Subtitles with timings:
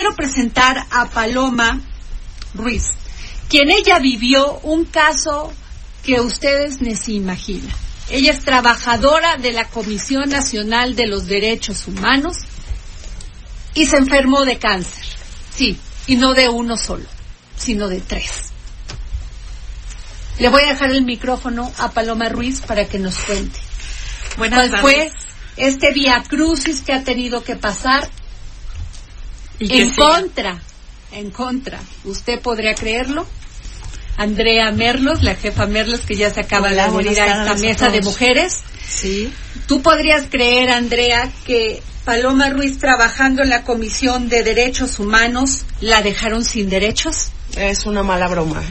[0.00, 1.80] Quiero presentar a Paloma
[2.54, 2.92] Ruiz,
[3.48, 5.52] quien ella vivió un caso
[6.04, 7.74] que ustedes ni se imaginan.
[8.08, 12.36] Ella es trabajadora de la Comisión Nacional de los Derechos Humanos
[13.74, 15.04] y se enfermó de cáncer.
[15.56, 17.06] Sí, y no de uno solo,
[17.56, 18.52] sino de tres.
[20.38, 23.58] Le voy a dejar el micrófono a Paloma Ruiz para que nos cuente.
[24.36, 25.12] Buenas ¿Cuál fue
[25.56, 28.08] este vía crucis que ha tenido que pasar
[29.60, 30.60] en contra,
[31.12, 31.80] en contra?
[32.04, 33.26] ¿Usted podría creerlo?
[34.16, 37.54] Andrea Merlos, la jefa Merlos, que ya se acaba Hola, de unir a esta a
[37.54, 38.58] mesa de mujeres.
[38.86, 39.32] Sí.
[39.66, 46.02] ¿Tú podrías creer, Andrea, que Paloma Ruiz trabajando en la Comisión de Derechos Humanos la
[46.02, 47.30] dejaron sin derechos?
[47.56, 48.62] Es una mala broma.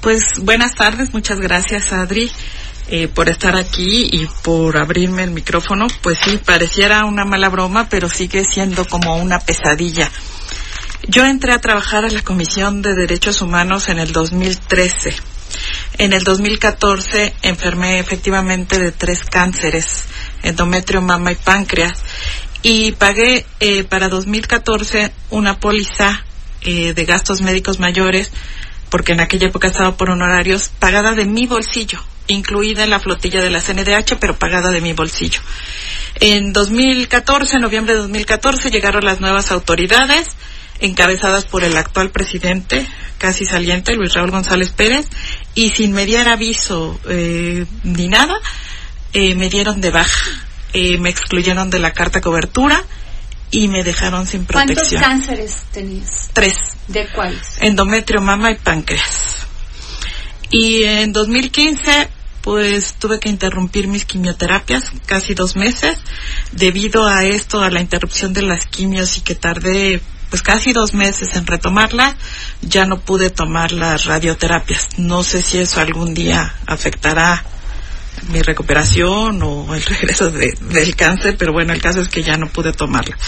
[0.00, 2.30] Pues buenas tardes, muchas gracias Adri
[2.88, 5.86] eh, por estar aquí y por abrirme el micrófono.
[6.02, 10.10] Pues sí, pareciera una mala broma, pero sigue siendo como una pesadilla.
[11.08, 15.14] Yo entré a trabajar a la Comisión de Derechos Humanos en el 2013.
[15.98, 20.04] En el 2014 enfermé efectivamente de tres cánceres,
[20.42, 22.02] endometrio, mama y páncreas,
[22.62, 26.24] y pagué eh, para 2014 una póliza
[26.62, 28.32] eh, de gastos médicos mayores,
[28.90, 33.40] porque en aquella época estaba por honorarios, pagada de mi bolsillo, incluida en la flotilla
[33.40, 35.40] de la CNDH, pero pagada de mi bolsillo.
[36.16, 40.28] En 2014, noviembre de 2014, llegaron las nuevas autoridades,
[40.80, 42.86] encabezadas por el actual presidente,
[43.18, 45.06] casi saliente, Luis Raúl González Pérez,
[45.54, 48.34] y sin mediar aviso eh, ni nada,
[49.12, 50.30] eh, me dieron de baja.
[50.72, 52.82] Eh, me excluyeron de la carta cobertura
[53.50, 55.00] y me dejaron sin ¿Cuántos protección.
[55.02, 56.28] cánceres tenías?
[56.32, 56.56] Tres
[56.88, 57.40] ¿De cuáles?
[57.60, 59.38] endometrio, mama y páncreas.
[60.50, 62.08] Y en 2015,
[62.46, 65.98] pues tuve que interrumpir mis quimioterapias casi dos meses
[66.52, 70.94] debido a esto, a la interrupción de las quimios y que tardé pues casi dos
[70.94, 72.14] meses en retomarla,
[72.62, 74.90] ya no pude tomar las radioterapias.
[74.96, 77.44] No sé si eso algún día afectará
[78.28, 82.36] mi recuperación o el regreso de- del cáncer, pero bueno, el caso es que ya
[82.36, 83.18] no pude tomarla.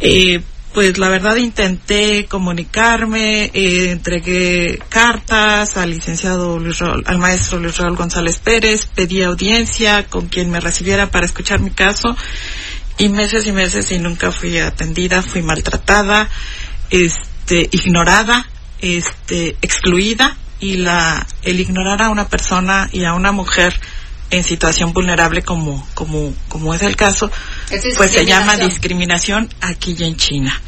[0.00, 0.42] Eh,
[0.72, 7.76] pues la verdad intenté comunicarme, eh, entregué cartas al licenciado Luis Raúl- al maestro Luis
[7.78, 12.16] Raúl González Pérez, pedí audiencia con quien me recibiera para escuchar mi caso
[12.98, 16.28] y meses y meses y nunca fui atendida, fui maltratada,
[16.90, 18.46] este, ignorada,
[18.80, 23.74] este, excluida y la, el ignorar a una persona y a una mujer
[24.30, 27.30] en situación vulnerable como, como, como es el caso,
[27.70, 29.48] Es pues se llama discriminación.
[29.60, 30.60] aquí y en China.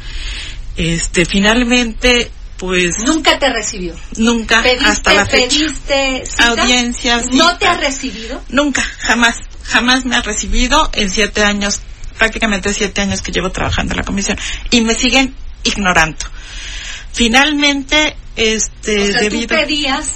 [0.75, 3.95] Este, finalmente, pues Nunca te recibió.
[4.17, 5.57] nunca Pediste, hasta la fecha.
[5.57, 6.47] pediste cita?
[6.49, 7.57] Audiencias, ¿No cita.
[7.59, 8.41] te ha recibido?
[8.49, 11.81] Nunca, jamás, jamás me ha recibido en siete años,
[12.17, 14.37] prácticamente siete años que llevo trabajando en la comisión
[14.71, 16.25] y me siguen ignorando.
[17.11, 20.07] Finalmente, este, O sea, tú debido pedías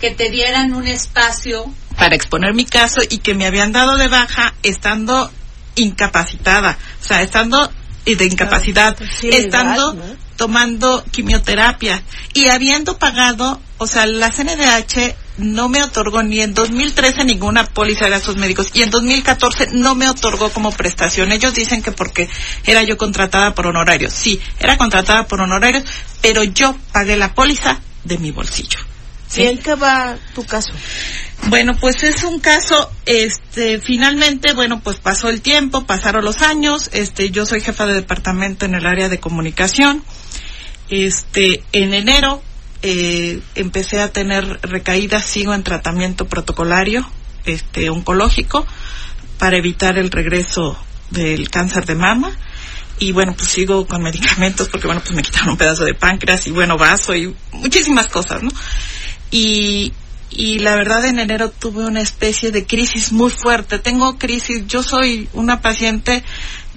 [0.00, 1.66] que te dieran un espacio
[1.96, 5.30] para exponer mi caso y que me habían dado de baja estando
[5.76, 7.70] incapacitada, o sea, estando
[8.04, 10.02] y de incapacidad, sí, legal, estando ¿no?
[10.36, 12.02] tomando quimioterapia
[12.32, 18.04] y habiendo pagado, o sea, la CNDH no me otorgó ni en 2013 ninguna póliza
[18.04, 21.32] de gastos médicos y en 2014 no me otorgó como prestación.
[21.32, 22.28] Ellos dicen que porque
[22.64, 24.12] era yo contratada por honorarios.
[24.12, 25.84] Sí, era contratada por honorarios,
[26.22, 28.78] pero yo pagué la póliza de mi bolsillo.
[29.34, 30.72] ¿Y en qué va tu caso?
[31.48, 36.90] Bueno, pues es un caso, este, finalmente, bueno, pues pasó el tiempo, pasaron los años,
[36.92, 40.02] este, yo soy jefa de departamento en el área de comunicación,
[40.88, 42.42] este, en enero,
[42.82, 47.08] eh, empecé a tener recaídas, sigo en tratamiento protocolario,
[47.44, 48.66] este, oncológico,
[49.38, 50.76] para evitar el regreso
[51.10, 52.36] del cáncer de mama,
[52.98, 56.46] y bueno, pues sigo con medicamentos porque bueno, pues me quitaron un pedazo de páncreas
[56.48, 58.50] y bueno, vaso y muchísimas cosas, ¿no?
[59.30, 59.92] Y,
[60.30, 63.78] y la verdad en enero tuve una especie de crisis muy fuerte.
[63.78, 66.24] Tengo crisis, yo soy una paciente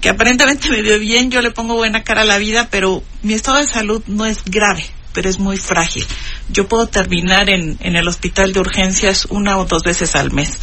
[0.00, 3.34] que aparentemente me veo bien, yo le pongo buena cara a la vida, pero mi
[3.34, 6.06] estado de salud no es grave, pero es muy frágil.
[6.48, 10.58] Yo puedo terminar en, en el hospital de urgencias una o dos veces al mes.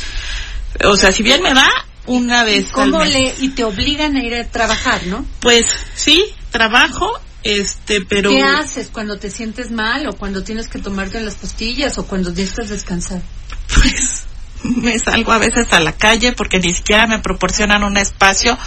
[0.84, 1.70] O sea, si bien me va,
[2.08, 5.26] una vez ¿Cómo le y te obligan a ir a trabajar, no?
[5.40, 10.80] Pues sí, trabajo, este, pero ¿Qué haces cuando te sientes mal o cuando tienes que
[10.80, 13.22] tomarte las pastillas o cuando necesitas descansar?
[13.74, 14.24] Pues
[14.64, 18.58] me salgo a veces a la calle porque ni siquiera me proporcionan un espacio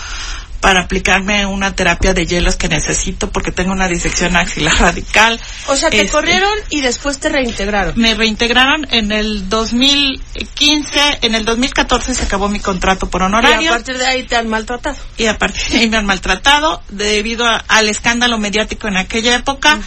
[0.60, 5.40] para aplicarme una terapia de hielos que necesito porque tengo una disección axilar radical.
[5.68, 7.94] O sea, te este, corrieron y después te reintegraron.
[7.96, 13.62] Me reintegraron en el 2015, en el 2014 se acabó mi contrato por honorario.
[13.62, 14.96] Y a partir de ahí te han maltratado.
[15.16, 19.78] Y a partir de ahí me han maltratado debido al escándalo mediático en aquella época.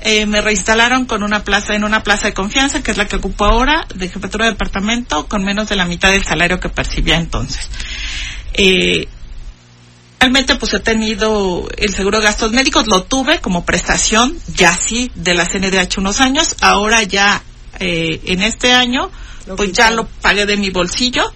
[0.00, 3.16] Eh, me reinstalaron con una plaza en una plaza de confianza que es la que
[3.16, 7.16] ocupo ahora de jefatura de departamento con menos de la mitad del salario que percibía
[7.16, 7.70] entonces.
[8.52, 9.08] Eh,
[10.24, 15.12] Realmente pues he tenido el seguro de gastos médicos, lo tuve como prestación, ya sí,
[15.14, 17.42] de la CNDH unos años, ahora ya
[17.78, 19.10] eh, en este año
[19.54, 21.30] pues ya lo pagué de mi bolsillo,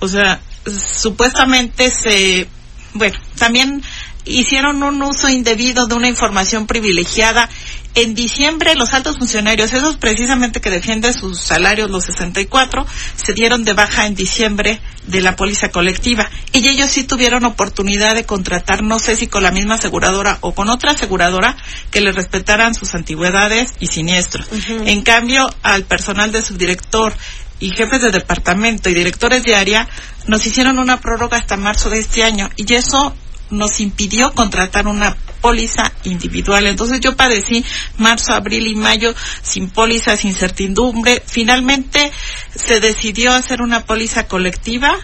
[0.00, 2.48] o sea, supuestamente se,
[2.94, 3.80] bueno, también
[4.24, 7.48] hicieron un uso indebido de una información privilegiada.
[7.94, 12.86] En diciembre los altos funcionarios, esos precisamente que defienden sus salarios, los 64,
[13.16, 16.30] se dieron de baja en diciembre de la póliza colectiva.
[16.52, 20.54] Y ellos sí tuvieron oportunidad de contratar, no sé si con la misma aseguradora o
[20.54, 21.56] con otra aseguradora,
[21.90, 24.46] que les respetaran sus antigüedades y siniestros.
[24.86, 27.14] En cambio, al personal de subdirector
[27.60, 29.88] y jefes de departamento y directores de área
[30.26, 33.14] nos hicieron una prórroga hasta marzo de este año y eso
[33.52, 36.66] nos impidió contratar una póliza individual.
[36.66, 37.64] Entonces yo padecí
[37.98, 41.22] marzo, abril y mayo sin póliza, sin certidumbre.
[41.26, 42.10] Finalmente
[42.54, 44.96] se decidió hacer una póliza colectiva.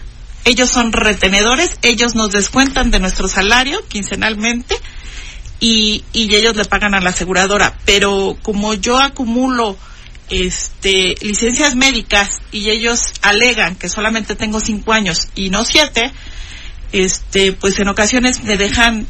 [0.45, 4.75] Ellos son retenedores, ellos nos descuentan de nuestro salario quincenalmente
[5.59, 7.77] y, y ellos le pagan a la aseguradora.
[7.85, 9.77] Pero como yo acumulo
[10.29, 16.11] este, licencias médicas y ellos alegan que solamente tengo cinco años y no siete,
[16.91, 19.07] este, pues en ocasiones me dejan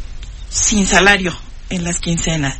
[0.50, 1.38] sin salario
[1.70, 2.58] en las quincenas.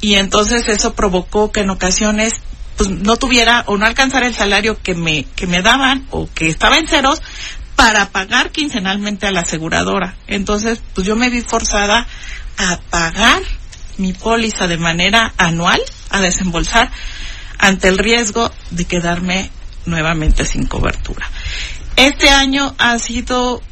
[0.00, 2.34] Y entonces eso provocó que en ocasiones
[2.76, 6.48] pues no tuviera o no alcanzara el salario que me, que me daban o que
[6.48, 7.20] estaba en ceros
[7.74, 10.16] para pagar quincenalmente a la aseguradora.
[10.26, 12.06] Entonces, pues yo me vi forzada
[12.56, 13.42] a pagar
[13.98, 15.80] mi póliza de manera anual,
[16.10, 16.90] a desembolsar,
[17.58, 19.50] ante el riesgo de quedarme
[19.86, 21.28] nuevamente sin cobertura.
[21.96, 23.62] Este año ha sido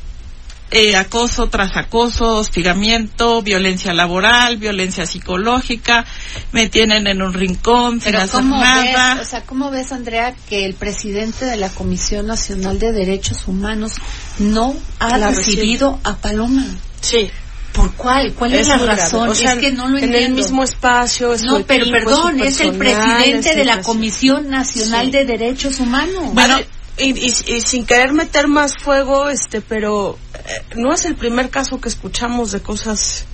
[0.71, 6.05] eh, acoso tras acoso, hostigamiento, violencia laboral, violencia psicológica,
[6.53, 9.15] me tienen en un rincón sin hacer nada.
[9.15, 13.47] Ves, o sea, ¿cómo ves, Andrea, que el presidente de la Comisión Nacional de Derechos
[13.47, 13.93] Humanos
[14.39, 16.67] no ha recibido a Paloma?
[17.01, 17.31] Sí.
[17.73, 18.33] ¿Por cuál?
[18.33, 19.31] ¿Cuál es, la razón?
[19.31, 20.17] es que no lo entiendo.
[20.17, 21.35] En el mismo espacio.
[21.45, 26.33] no, pero perdón, es, el presidente de la Comisión Nacional de Derechos Humanos.
[26.33, 26.59] Bueno,
[26.99, 31.89] y, sin querer meter más fuego, este, pero eh, no es el primer caso que
[31.89, 33.25] escuchamos de cosas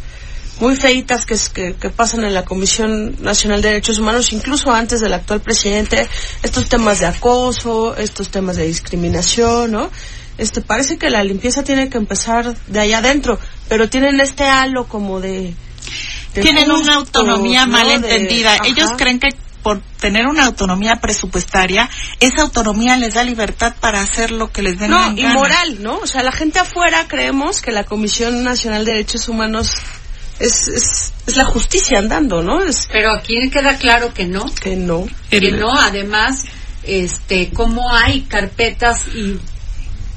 [0.60, 5.00] muy feitas que, que, que, pasan en la Comisión Nacional de Derechos Humanos, incluso antes
[5.00, 6.08] del actual presidente,
[6.42, 9.90] estos temas de acoso, estos temas de discriminación, ¿no?
[10.38, 13.38] Este, parece que la limpieza tiene que empezar de allá adentro,
[13.68, 15.54] pero tienen este halo como de...
[16.32, 18.56] tienen una autonomía mal entendida.
[18.64, 19.28] Ellos creen que
[20.02, 21.88] tener una autonomía presupuestaria,
[22.18, 25.98] esa autonomía les da libertad para hacer lo que les den No, y moral, ¿no?
[25.98, 29.70] O sea, la gente afuera creemos que la Comisión Nacional de Derechos Humanos
[30.40, 32.64] es, es, es la justicia andando, ¿no?
[32.64, 34.52] Es, Pero aquí queda claro que no.
[34.56, 35.06] Que no.
[35.30, 36.46] Que no, además,
[36.82, 39.38] este, cómo hay carpetas y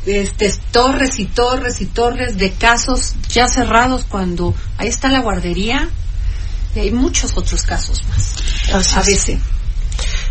[0.07, 5.89] este, torres y torres y torres de casos ya cerrados cuando ahí está la guardería,
[6.75, 8.95] y hay muchos otros casos más.
[8.95, 9.39] a veces.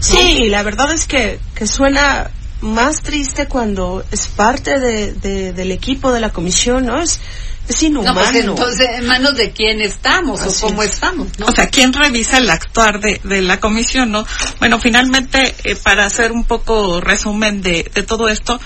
[0.04, 2.30] Sí, la verdad es que, que suena
[2.61, 7.00] más triste cuando es parte de, del equipo de la comisión, ¿no?
[7.00, 7.20] Es,
[7.68, 8.14] es inhumano.
[8.14, 11.28] No, pues entonces, ¿en manos de quién estamos o cómo estamos?
[11.38, 11.46] ¿no?
[11.46, 14.26] O sea, ¿quién revisa el actuar de, de la comisión, no?
[14.58, 18.61] Bueno, finalmente, eh, para hacer un poco resumen de, de todo esto,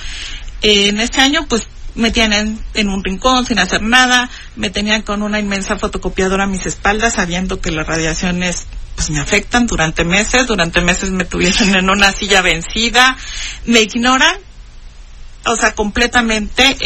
[0.62, 5.02] eh, en este año, pues me tienen en un rincón sin hacer nada, me tenían
[5.02, 8.66] con una inmensa fotocopiadora a mis espaldas sabiendo que las radiaciones
[8.98, 13.16] pues me afectan durante meses, durante meses me tuviesen en una silla vencida,
[13.64, 14.34] me ignoran,
[15.44, 16.76] o sea, completamente.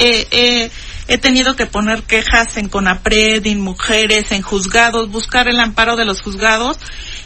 [1.08, 6.04] he tenido que poner quejas en CONAPRED, en mujeres, en juzgados, buscar el amparo de
[6.04, 6.76] los juzgados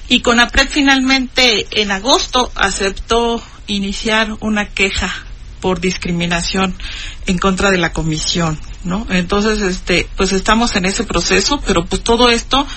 [0.09, 5.12] y CONAPRED finalmente en agosto aceptó iniciar una queja
[5.61, 6.76] por discriminación
[7.26, 9.05] en contra de la comisión, ¿no?
[9.11, 12.69] Entonces, este, pues estamos en ese proceso, pero pues todo esto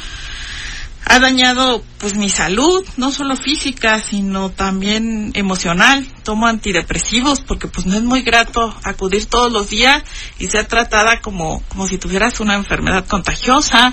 [1.10, 6.06] ha dañado pues mi salud, no solo física, sino también emocional.
[6.24, 10.04] Tomo antidepresivos porque pues no es muy grato acudir todos los días
[10.38, 13.92] y ser tratada como, como si tuvieras una enfermedad contagiosa,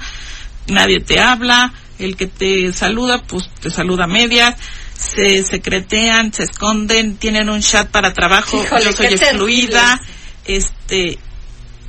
[0.66, 4.54] nadie te habla, el que te saluda pues te saluda a medias,
[4.94, 9.98] se secretean, se esconden, tienen un chat para trabajo, yo soy excluida,
[10.44, 11.18] este,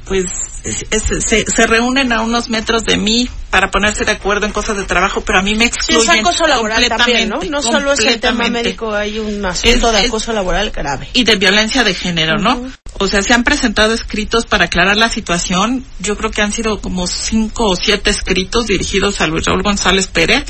[0.08, 0.26] pues
[0.64, 4.84] se, se, reúnen a unos metros de mí para ponerse de acuerdo en cosas de
[4.84, 7.40] trabajo, pero a mí me excluyen sí, es acoso laboral también, ¿no?
[7.50, 11.10] No solo es el tema médico, hay un asunto de acoso laboral grave.
[11.14, 12.70] Y de violencia de género, ¿no?
[13.00, 15.86] O sea, se han presentado escritos para aclarar la situación.
[16.00, 20.08] Yo creo que han sido como cinco o siete escritos dirigidos a Luis Raúl González
[20.08, 20.46] Pérez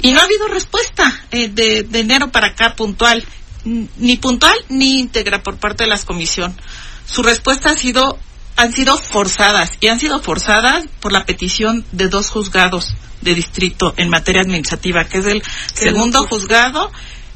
[0.00, 3.24] y no ha habido respuesta eh, de, de enero para acá puntual,
[3.64, 6.54] ni puntual ni íntegra por parte de la comisión.
[7.06, 8.18] Su respuesta ha sido
[8.56, 13.94] han sido forzadas y han sido forzadas por la petición de dos juzgados de distrito
[13.96, 15.42] en materia administrativa, que es el
[15.72, 16.90] segundo juzgado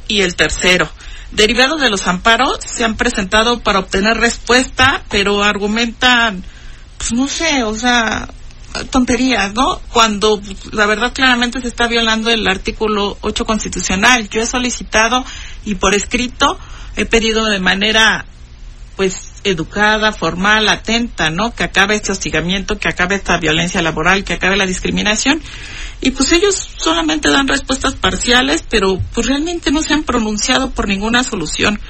[0.08, 0.88] y el tercero.
[1.32, 6.44] Derivados de los amparos se han presentado para obtener respuesta, pero argumentan,
[6.98, 8.28] pues no sé, o sea,
[8.90, 9.80] tonterías, ¿no?
[9.92, 10.40] Cuando
[10.72, 14.28] la verdad claramente se está violando el artículo 8 constitucional.
[14.28, 15.24] Yo he solicitado
[15.64, 16.58] y por escrito
[16.96, 18.26] he pedido de manera
[18.96, 21.54] pues educada, formal, atenta, ¿no?
[21.54, 25.40] Que acabe este hostigamiento, que acabe esta violencia laboral, que acabe la discriminación.
[26.00, 30.88] Y pues ellos solamente dan respuestas parciales, pero pues realmente no se han pronunciado por
[30.88, 31.80] ninguna solución.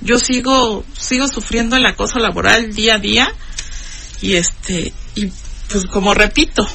[0.00, 3.28] Yo sigo sigo sufriendo el acoso laboral día a día
[4.20, 5.30] y este y
[5.70, 6.66] pues como repito.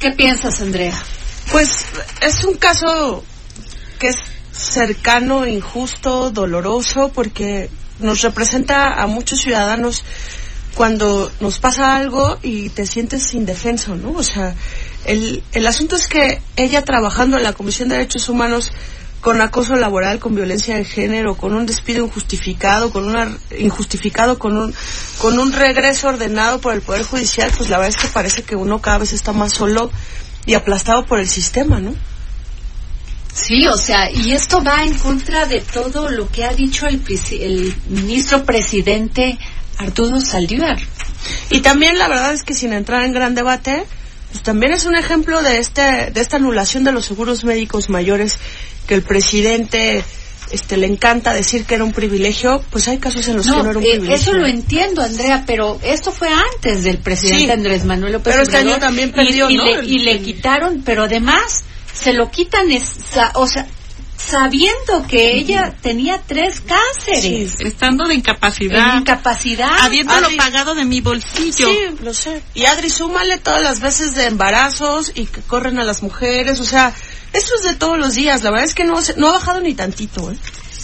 [0.00, 1.00] ¿Qué piensas, Andrea?
[1.52, 1.86] Pues
[2.20, 3.22] es un caso
[3.98, 4.16] que es
[4.50, 10.04] cercano, injusto, doloroso, porque nos representa a muchos ciudadanos
[10.74, 14.12] cuando nos pasa algo y te sientes indefenso, ¿no?
[14.12, 14.54] O sea,
[15.04, 18.72] el, el asunto es que ella trabajando en la Comisión de Derechos Humanos
[19.20, 24.56] con acoso laboral, con violencia de género, con un despido injustificado, con una injustificado, con
[24.56, 24.74] un
[25.18, 28.56] con un regreso ordenado por el poder judicial, pues la verdad es que parece que
[28.56, 29.90] uno cada vez está más solo
[30.44, 31.94] y aplastado por el sistema, ¿no?
[33.34, 37.02] Sí, o sea, y esto va en contra de todo lo que ha dicho el,
[37.40, 39.38] el ministro presidente
[39.78, 40.78] Arturo Saldívar.
[41.50, 43.84] Y también la verdad es que sin entrar en gran debate,
[44.30, 48.38] pues también es un ejemplo de este de esta anulación de los seguros médicos mayores
[48.86, 50.04] que el presidente
[50.50, 53.70] este le encanta decir que era un privilegio, pues hay casos en los que no
[53.70, 54.14] era un eh, privilegio.
[54.14, 58.58] Eso lo entiendo, Andrea, pero esto fue antes del presidente Andrés Manuel López Pero este
[58.58, 59.64] año también perdió, y, ¿no?
[59.64, 62.66] le, y le quitaron, pero además se lo quitan,
[63.34, 63.66] o sea,
[64.16, 67.60] sabiendo que ella tenía tres cánceres.
[67.60, 68.98] estando de incapacidad.
[68.98, 69.70] incapacidad.
[69.80, 71.68] Habiéndolo pagado de mi bolsillo.
[71.68, 72.42] Sí, lo sé.
[72.54, 76.64] Y Adri, súmale todas las veces de embarazos y que corren a las mujeres, o
[76.64, 76.94] sea,
[77.32, 78.42] eso es de todos los días.
[78.42, 80.36] La verdad es que no, no ha bajado ni tantito, ¿eh?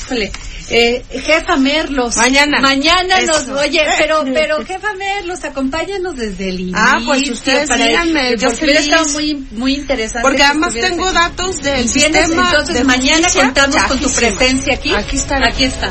[0.02, 0.32] Híjole.
[0.70, 2.16] Eh, jefa Merlos.
[2.16, 2.60] Mañana.
[2.60, 6.78] Mañana nos, oye, pero, pero jefa Merlos, acompáñanos desde el inicio.
[6.78, 8.80] Ah, pues ustedes díganme, yo feliz.
[8.80, 10.22] estado muy, muy interesante.
[10.22, 12.50] Porque además tengo datos del sistema.
[12.50, 14.92] Entonces mañana contamos con tu presencia aquí.
[14.94, 15.38] Aquí está.
[15.46, 15.90] Aquí está.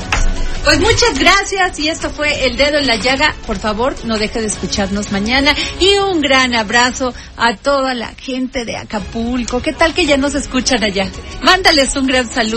[0.64, 3.34] Pues muchas gracias y esto fue El Dedo en la Llaga.
[3.46, 8.66] Por favor, no deje de escucharnos mañana y un gran abrazo a toda la gente
[8.66, 9.62] de Acapulco.
[9.62, 11.10] ¿Qué tal que ya nos escuchan allá?
[11.42, 12.57] Mándales un gran saludo.